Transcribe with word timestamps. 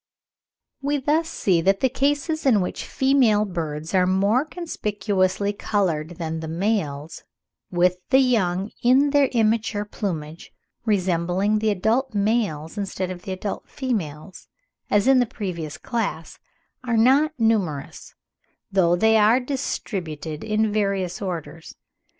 We 0.81 0.97
thus 0.97 1.29
see 1.29 1.61
that 1.61 1.81
the 1.81 1.87
cases 1.87 2.43
in 2.47 2.59
which 2.59 2.85
female 2.87 3.45
birds 3.45 3.93
are 3.93 4.07
more 4.07 4.43
conspicuously 4.45 5.53
coloured 5.53 6.17
than 6.17 6.39
the 6.39 6.47
males, 6.47 7.23
with 7.69 7.97
the 8.09 8.17
young 8.17 8.71
in 8.81 9.11
their 9.11 9.27
immature 9.27 9.85
plumage 9.85 10.51
resembling 10.85 11.59
the 11.59 11.69
adult 11.69 12.15
males 12.15 12.79
instead 12.79 13.11
of 13.11 13.21
the 13.21 13.31
adult 13.31 13.69
females, 13.69 14.47
as 14.89 15.07
in 15.07 15.19
the 15.19 15.27
previous 15.27 15.77
class, 15.77 16.39
are 16.83 16.97
not 16.97 17.33
numerous, 17.37 18.15
though 18.71 18.95
they 18.95 19.17
are 19.17 19.39
distributed 19.39 20.43
in 20.43 20.73
various 20.73 21.21
Orders. 21.21 21.75